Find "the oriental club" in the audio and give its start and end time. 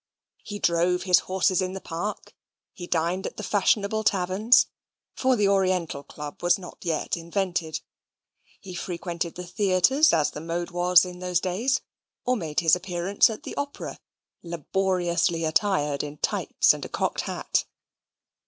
5.35-6.41